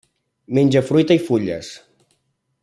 [0.57, 1.71] Menja fruita i fulles.